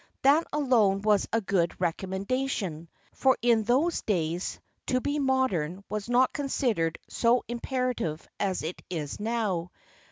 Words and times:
That 0.23 0.47
alone 0.51 1.03
was 1.03 1.27
a 1.31 1.41
good 1.41 1.79
recommendation, 1.79 2.89
for 3.13 3.37
in 3.43 3.65
those 3.65 4.01
days 4.01 4.59
to 4.87 4.99
be 4.99 5.19
modern 5.19 5.83
was 5.89 6.09
not 6.09 6.33
considered 6.33 6.97
so 7.07 7.43
imperative 7.47 8.27
as 8.39 8.63
it 8.63 8.81
is 8.89 9.19
now. 9.19 9.69